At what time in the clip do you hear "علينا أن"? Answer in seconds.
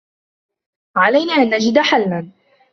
0.97-1.55